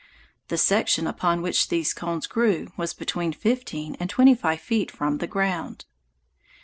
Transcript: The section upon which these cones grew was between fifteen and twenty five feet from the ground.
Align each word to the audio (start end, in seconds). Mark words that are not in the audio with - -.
The 0.47 0.57
section 0.57 1.05
upon 1.05 1.43
which 1.43 1.67
these 1.67 1.93
cones 1.93 2.25
grew 2.25 2.69
was 2.75 2.91
between 2.95 3.33
fifteen 3.33 3.95
and 3.99 4.09
twenty 4.09 4.33
five 4.33 4.59
feet 4.59 4.89
from 4.89 5.19
the 5.19 5.27
ground. 5.27 5.85